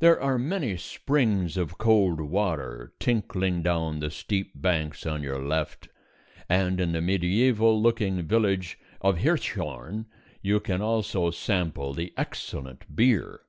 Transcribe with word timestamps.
There 0.00 0.20
are 0.20 0.36
many 0.38 0.76
springs 0.76 1.56
of 1.56 1.78
cold 1.78 2.20
water 2.20 2.92
tinkling 3.00 3.62
down 3.62 4.00
the 4.00 4.10
steep 4.10 4.52
banks 4.54 5.06
on 5.06 5.22
your 5.22 5.40
left, 5.42 5.88
and 6.46 6.78
in 6.78 6.92
the 6.92 6.98
mediæval 6.98 7.80
looking 7.80 8.20
village 8.26 8.78
of 9.00 9.16
Hirschhorn 9.20 10.04
you 10.42 10.60
can 10.60 10.82
also 10.82 11.30
sample 11.30 11.94
the 11.94 12.12
excellent 12.18 12.94
beer. 12.94 13.40